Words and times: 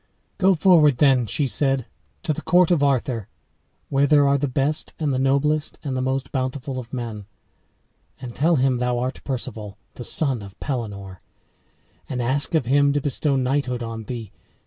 "Go 0.39 0.55
forward, 0.55 0.97
then," 0.97 1.27
she 1.27 1.45
said, 1.45 1.85
"to 2.23 2.33
the 2.33 2.41
court 2.41 2.71
of 2.71 2.81
Arthur, 2.81 3.27
where 3.89 4.07
there 4.07 4.27
are 4.27 4.39
the 4.39 4.47
best 4.47 4.93
and 4.97 5.13
the 5.13 5.19
noblest 5.19 5.77
and 5.83 5.95
the 5.95 6.01
most 6.01 6.31
bountiful 6.31 6.79
of 6.79 6.91
men, 6.91 7.27
and 8.19 8.33
tell 8.33 8.55
him 8.55 8.79
thou 8.79 8.97
art 8.97 9.23
Perceval, 9.23 9.77
the 9.93 10.03
son 10.03 10.41
of 10.41 10.59
Pelenore, 10.59 11.21
and 12.09 12.19
ask 12.19 12.55
of 12.55 12.65
him 12.65 12.91
to 12.93 12.99
bestow 12.99 13.35
knighthood 13.35 13.83
on 13.83 14.05
thee. 14.05 14.31